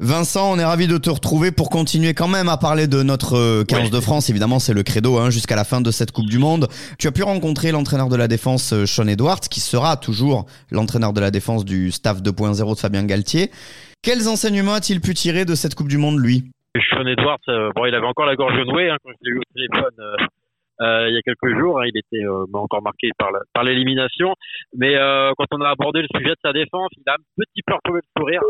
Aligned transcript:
Vincent, 0.00 0.52
on 0.52 0.60
est 0.60 0.64
ravi 0.64 0.86
de 0.86 0.96
te 0.96 1.10
retrouver 1.10 1.50
pour 1.50 1.70
continuer 1.70 2.14
quand 2.14 2.28
même 2.28 2.48
à 2.48 2.56
parler 2.56 2.86
de 2.86 3.02
notre 3.02 3.64
15 3.64 3.88
euh, 3.88 3.90
de 3.90 4.00
France. 4.00 4.30
Évidemment, 4.30 4.60
c'est 4.60 4.72
le 4.72 4.84
credo 4.84 5.18
hein, 5.18 5.28
jusqu'à 5.30 5.56
la 5.56 5.64
fin 5.64 5.80
de 5.80 5.90
cette 5.90 6.12
Coupe 6.12 6.30
du 6.30 6.38
Monde. 6.38 6.68
Tu 7.00 7.08
as 7.08 7.12
pu 7.12 7.24
rencontrer 7.24 7.72
l'entraîneur 7.72 8.08
de 8.08 8.14
la 8.14 8.28
défense, 8.28 8.72
euh, 8.72 8.86
Sean 8.86 9.08
Edwards, 9.08 9.40
qui 9.50 9.58
sera 9.58 9.96
toujours 9.96 10.46
l'entraîneur 10.70 11.12
de 11.12 11.20
la 11.20 11.32
défense 11.32 11.64
du 11.64 11.90
staff 11.90 12.22
2.0 12.22 12.76
de 12.76 12.78
Fabien 12.78 13.04
Galtier. 13.06 13.50
Quels 14.00 14.28
enseignements 14.28 14.74
a-t-il 14.74 15.00
pu 15.00 15.14
tirer 15.14 15.44
de 15.44 15.56
cette 15.56 15.74
Coupe 15.74 15.88
du 15.88 15.98
Monde, 15.98 16.20
lui? 16.20 16.44
Sean 16.90 17.04
Edwards, 17.04 17.42
euh, 17.48 17.72
bon, 17.74 17.86
il 17.86 17.94
avait 17.96 18.06
encore 18.06 18.26
la 18.26 18.36
gorge 18.36 18.54
nouée 18.68 18.90
hein, 18.90 18.98
quand 19.02 19.10
je 19.10 19.28
l'ai 19.28 19.34
eu 19.34 19.38
au 19.38 19.50
téléphone 19.52 20.28
il 20.80 21.12
y 21.12 21.18
a 21.18 21.22
quelques 21.22 21.58
jours. 21.58 21.80
Hein, 21.80 21.86
il 21.92 21.98
était 21.98 22.24
encore 22.54 22.82
marqué 22.82 23.10
par 23.18 23.64
l'élimination. 23.64 24.34
Mais 24.76 24.94
quand 25.36 25.46
on 25.50 25.60
a 25.60 25.70
abordé 25.70 26.02
le 26.02 26.08
sujet 26.14 26.30
de 26.30 26.40
sa 26.40 26.52
défense, 26.52 26.90
il 26.96 27.02
a 27.10 27.14
un 27.14 27.22
petit 27.36 27.62
peu 27.66 27.74
retrouvé 27.74 27.98
le 27.98 28.22
sourire, 28.22 28.40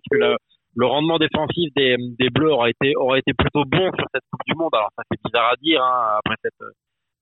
puisque 0.00 0.18
la, 0.18 0.38
le 0.78 0.86
rendement 0.86 1.18
défensif 1.18 1.74
des, 1.74 1.96
Bleus 2.30 2.52
aurait 2.52 2.70
été, 2.70 2.94
aurait 2.96 3.20
plutôt 3.36 3.64
bon 3.64 3.90
sur 3.98 4.06
cette 4.14 4.22
Coupe 4.30 4.46
du 4.46 4.54
Monde. 4.54 4.70
Alors 4.72 4.90
ça 4.96 5.02
fait 5.10 5.18
bizarre 5.24 5.50
à 5.50 5.56
dire 5.56 5.82
hein, 5.82 6.18
après 6.18 6.36
cette 6.40 6.62
euh, 6.62 6.70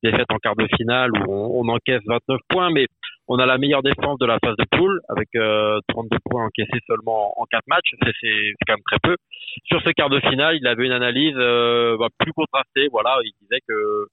défaite 0.03 0.31
en 0.31 0.37
quart 0.37 0.57
de 0.57 0.67
finale 0.77 1.11
où 1.13 1.25
on, 1.27 1.65
on, 1.65 1.69
encaisse 1.69 2.03
29 2.07 2.39
points, 2.51 2.71
mais 2.71 2.87
on 3.29 3.39
a 3.39 3.47
la 3.47 3.57
meilleure 3.57 3.83
défense 3.83 4.19
de 4.19 4.27
la 4.27 4.39
phase 4.45 4.57
de 4.59 4.65
poule 4.71 5.01
avec 5.09 5.29
euh, 5.37 5.79
32 5.89 6.19
points 6.31 6.45
encaissés 6.45 6.83
seulement 6.87 7.33
en 7.41 7.47
4 7.51 7.63
matchs. 7.67 7.95
C'est 8.21 8.53
quand 8.67 8.75
même 8.75 8.85
très 8.87 8.99
peu. 9.03 9.17
Sur 9.65 9.81
ce 9.81 9.91
quart 9.91 10.11
de 10.11 10.21
finale, 10.21 10.59
il 10.61 10.67
avait 10.67 10.85
une 10.85 10.93
analyse 10.93 11.35
euh, 11.39 11.97
bah, 11.99 12.09
plus 12.19 12.33
contrastée. 12.35 12.89
Voilà, 12.93 13.17
il 13.25 13.33
disait 13.41 13.61
que 13.67 14.07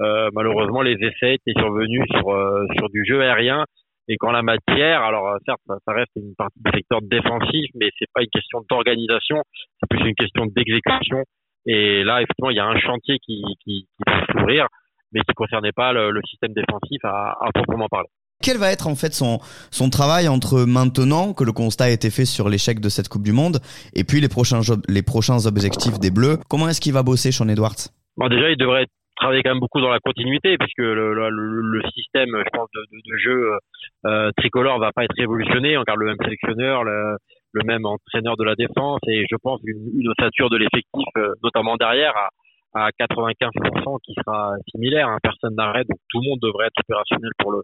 euh, 0.00 0.30
malheureusement 0.34 0.82
les 0.82 0.94
essais 0.94 1.34
étaient 1.34 1.58
survenus 1.58 2.04
sur 2.10 2.30
euh, 2.30 2.64
sur 2.76 2.88
du 2.90 3.04
jeu 3.04 3.20
aérien 3.22 3.64
et 4.08 4.16
qu'en 4.16 4.32
la 4.32 4.42
matière, 4.42 5.02
alors 5.02 5.28
euh, 5.28 5.36
certes, 5.46 5.60
ça, 5.66 5.92
reste 5.92 6.10
une 6.16 6.34
partie 6.36 6.58
du 6.64 6.70
secteur 6.72 7.00
défensif, 7.02 7.70
mais 7.74 7.90
c'est 7.98 8.10
pas 8.12 8.22
une 8.22 8.30
question 8.30 8.62
d'organisation, 8.68 9.42
c'est 9.80 9.88
plus 9.88 10.08
une 10.08 10.14
question 10.14 10.46
d'exécution. 10.46 11.24
Et 11.66 12.02
là, 12.04 12.22
effectivement, 12.22 12.50
il 12.50 12.56
y 12.56 12.60
a 12.60 12.66
un 12.66 12.78
chantier 12.78 13.18
qui, 13.18 13.42
qui, 13.62 13.86
qui 13.86 14.02
peut 14.04 14.32
s'ouvrir, 14.32 14.66
mais 15.12 15.20
qui 15.20 15.34
concernait 15.34 15.72
pas 15.72 15.92
le, 15.92 16.20
système 16.28 16.52
défensif 16.52 17.04
à, 17.04 17.36
à 17.40 17.50
proprement 17.52 17.88
parler. 17.88 18.08
Quel 18.42 18.56
va 18.56 18.72
être 18.72 18.86
en 18.86 18.94
fait 18.94 19.12
son, 19.12 19.38
son 19.70 19.90
travail 19.90 20.26
entre 20.26 20.64
maintenant 20.64 21.34
que 21.34 21.44
le 21.44 21.52
constat 21.52 21.84
a 21.84 21.90
été 21.90 22.08
fait 22.08 22.24
sur 22.24 22.48
l'échec 22.48 22.80
de 22.80 22.88
cette 22.88 23.08
Coupe 23.08 23.22
du 23.22 23.32
Monde 23.32 23.58
et 23.94 24.02
puis 24.02 24.20
les 24.20 24.30
prochains, 24.30 24.60
les 24.88 25.02
prochains 25.02 25.44
objectifs 25.44 26.00
des 26.00 26.10
Bleus? 26.10 26.38
Comment 26.48 26.68
est-ce 26.68 26.80
qu'il 26.80 26.94
va 26.94 27.02
bosser 27.02 27.32
Sean 27.32 27.48
Edwards? 27.48 27.92
Bon, 28.16 28.28
Déjà, 28.28 28.48
il 28.50 28.56
devrait 28.56 28.86
travailler 29.16 29.42
quand 29.42 29.50
même 29.50 29.60
beaucoup 29.60 29.82
dans 29.82 29.90
la 29.90 30.00
continuité 30.00 30.56
puisque 30.56 30.78
le, 30.78 31.12
le, 31.12 31.28
le 31.28 31.82
système 31.92 32.30
je 32.32 32.50
pense 32.56 32.68
de, 32.72 32.80
de, 32.80 33.12
de 33.12 33.18
jeu 33.18 33.58
euh, 34.06 34.30
tricolore 34.36 34.78
va 34.78 34.92
pas 34.92 35.04
être 35.04 35.16
révolutionné 35.16 35.76
on 35.76 35.82
garde 35.82 36.00
le 36.00 36.06
même 36.06 36.16
sélectionneur 36.22 36.84
le, 36.84 37.16
le, 37.52 37.62
même 37.64 37.84
entraîneur 37.84 38.36
de 38.36 38.44
la 38.44 38.54
défense 38.54 39.00
et 39.06 39.24
je 39.30 39.36
pense 39.42 39.60
une, 39.64 39.90
une 40.00 40.08
ossature 40.08 40.48
de 40.50 40.56
l'effectif 40.56 41.06
euh, 41.16 41.34
notamment 41.42 41.76
derrière 41.76 42.14
à, 42.16 42.86
à 42.86 42.90
95% 42.90 43.98
qui 44.04 44.14
sera 44.14 44.52
similaire 44.70 45.08
hein, 45.08 45.18
personne 45.22 45.54
n'arrête 45.54 45.88
donc 45.88 45.98
tout 46.08 46.20
le 46.22 46.30
monde 46.30 46.38
devrait 46.42 46.66
être 46.66 46.80
opérationnel 46.80 47.30
pour 47.38 47.52
le 47.52 47.62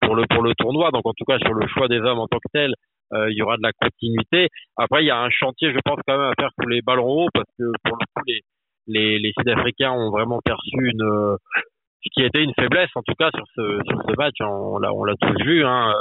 pour 0.00 0.14
le 0.14 0.24
pour 0.28 0.42
le 0.42 0.54
tournoi. 0.54 0.90
Donc 0.90 1.06
en 1.06 1.12
tout 1.12 1.24
cas 1.24 1.38
sur 1.38 1.54
le 1.54 1.66
choix 1.68 1.88
des 1.88 1.98
hommes 1.98 2.18
en 2.18 2.26
tant 2.26 2.38
que 2.38 2.50
tel 2.52 2.74
euh, 3.12 3.30
il 3.30 3.36
y 3.36 3.42
aura 3.42 3.56
de 3.56 3.62
la 3.62 3.72
continuité. 3.72 4.48
Après 4.76 5.02
il 5.02 5.06
y 5.06 5.10
a 5.10 5.18
un 5.18 5.30
chantier 5.30 5.72
je 5.72 5.78
pense 5.84 5.98
quand 6.06 6.18
même 6.18 6.30
à 6.30 6.34
faire 6.38 6.50
pour 6.56 6.68
les 6.68 6.82
ballons 6.82 7.06
hauts 7.06 7.28
parce 7.32 7.48
que 7.58 7.64
pour 7.84 7.96
le 7.96 8.04
coup 8.14 8.22
les 8.26 8.40
les, 8.86 9.18
les 9.18 9.32
Sud-Africains 9.38 9.92
ont 9.92 10.10
vraiment 10.10 10.40
perçu 10.44 10.74
une 10.74 11.36
ce 12.02 12.08
qui 12.12 12.22
était 12.24 12.42
une 12.42 12.54
faiblesse 12.58 12.90
en 12.94 13.02
tout 13.02 13.14
cas 13.18 13.30
sur 13.34 13.44
ce 13.54 13.80
sur 13.88 13.98
ce 14.08 14.16
match. 14.16 14.36
On 14.40 14.78
l'a 14.78 14.92
on 14.92 15.04
l'a 15.04 15.14
tous 15.20 15.44
vu. 15.44 15.64
Hein. 15.64 15.94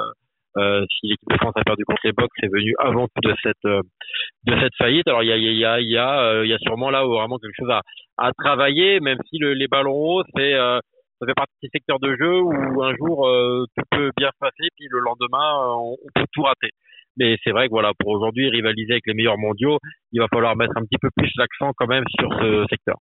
Euh, 0.58 0.83
si 0.89 1.08
l'équipe 1.08 1.30
de 1.30 1.38
France 1.38 1.53
a 1.58 1.64
perdu 1.64 1.86
contre 1.86 2.02
les 2.03 2.11
Box, 2.11 2.30
c'est 2.39 2.52
venu 2.52 2.73
avant 2.80 3.08
de 3.23 3.33
cette 3.44 3.64
de 3.64 4.59
cette 4.59 4.75
faillite. 4.77 5.08
Alors 5.08 5.23
il 5.23 5.30
y 5.30 5.31
a 5.31 5.38
il 5.38 5.58
y 5.58 5.66
a 5.66 5.80
il 5.80 5.89
y 5.89 5.97
a 5.97 6.22
euh, 6.22 6.45
il 6.45 6.50
y 6.50 6.53
a 6.53 6.58
sûrement 6.59 6.89
là 6.89 7.03
vraiment 7.05 7.38
quelque 7.38 7.55
chose 7.58 7.70
à 7.70 7.81
à 8.17 8.31
travailler, 8.33 9.00
même 9.00 9.20
si 9.30 9.38
le, 9.38 9.53
les 9.53 9.67
ballons 9.67 9.94
hauts 9.95 10.23
c'est 10.36 10.53
euh, 10.53 10.80
ça 11.20 11.27
fait 11.27 11.33
partie 11.36 11.53
des 11.61 11.70
secteurs 11.72 12.00
de 12.00 12.16
jeu 12.16 12.42
où 12.42 12.83
un 12.83 12.95
jour 12.95 13.27
euh, 13.27 13.65
tout 13.76 13.83
peut 13.92 14.11
bien 14.17 14.30
se 14.30 14.39
passer, 14.39 14.67
puis 14.76 14.88
le 14.89 14.99
lendemain 14.99 15.76
on, 15.77 15.95
on 16.04 16.09
peut 16.15 16.26
tout 16.33 16.43
rater. 16.43 16.71
Mais 17.17 17.36
c'est 17.43 17.52
vrai 17.52 17.67
que 17.67 17.71
voilà, 17.71 17.92
pour 17.99 18.09
aujourd'hui 18.14 18.49
rivaliser 18.49 18.93
avec 18.93 19.04
les 19.05 19.14
meilleurs 19.14 19.38
mondiaux, 19.38 19.77
il 20.14 20.21
va 20.21 20.27
falloir 20.33 20.55
mettre 20.55 20.73
un 20.77 20.83
petit 20.83 20.98
peu 21.02 21.09
plus 21.15 21.30
l'accent 21.38 21.71
quand 21.77 21.88
même 21.88 22.05
sur 22.17 22.30
ce 22.39 22.65
secteur. 22.70 22.95